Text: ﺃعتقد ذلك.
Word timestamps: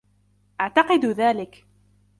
ﺃعتقد 0.59 1.05
ذلك. 1.05 1.67